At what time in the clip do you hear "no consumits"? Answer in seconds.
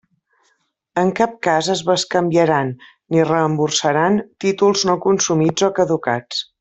4.93-5.69